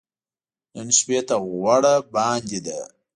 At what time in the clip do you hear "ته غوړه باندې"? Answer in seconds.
1.27-2.59